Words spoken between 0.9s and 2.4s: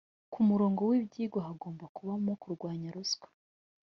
ibyigwa hagomba kubamo